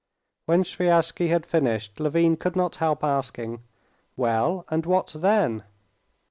[0.47, 3.61] When Sviazhsky had finished, Levin could not help asking:
[4.17, 5.61] "Well, and what then?"